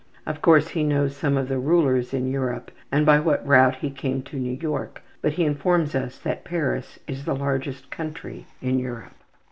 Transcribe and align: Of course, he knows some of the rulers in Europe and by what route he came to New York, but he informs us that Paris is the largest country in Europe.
Of 0.25 0.41
course, 0.41 0.69
he 0.69 0.81
knows 0.83 1.15
some 1.15 1.37
of 1.37 1.47
the 1.47 1.59
rulers 1.59 2.11
in 2.11 2.31
Europe 2.31 2.71
and 2.91 3.05
by 3.05 3.19
what 3.19 3.45
route 3.45 3.75
he 3.75 3.91
came 3.91 4.23
to 4.23 4.35
New 4.39 4.57
York, 4.59 5.03
but 5.21 5.33
he 5.33 5.45
informs 5.45 5.93
us 5.93 6.17
that 6.17 6.43
Paris 6.43 6.97
is 7.07 7.25
the 7.25 7.35
largest 7.35 7.91
country 7.91 8.47
in 8.63 8.79
Europe. 8.79 9.13